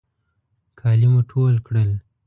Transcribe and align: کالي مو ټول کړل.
کالي 0.79 1.07
مو 1.11 1.21
ټول 1.31 1.53
کړل. 1.67 1.89